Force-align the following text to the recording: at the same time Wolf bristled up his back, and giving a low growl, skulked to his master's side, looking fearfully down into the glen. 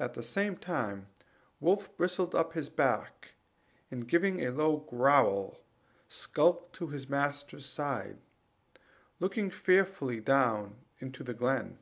at 0.00 0.14
the 0.14 0.22
same 0.22 0.56
time 0.56 1.08
Wolf 1.60 1.94
bristled 1.98 2.34
up 2.34 2.54
his 2.54 2.70
back, 2.70 3.34
and 3.90 4.08
giving 4.08 4.40
a 4.40 4.50
low 4.50 4.78
growl, 4.78 5.60
skulked 6.08 6.72
to 6.76 6.86
his 6.86 7.06
master's 7.06 7.66
side, 7.66 8.16
looking 9.20 9.50
fearfully 9.50 10.20
down 10.20 10.76
into 11.00 11.22
the 11.22 11.34
glen. 11.34 11.78